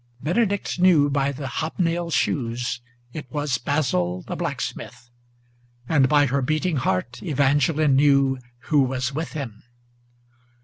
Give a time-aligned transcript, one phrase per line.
[0.19, 2.81] Benedict knew by the hob nailed shoes
[3.13, 5.11] it was Basil the blacksmith,
[5.87, 8.39] And by her beating heart Evangeline knew
[8.71, 9.61] who was with him.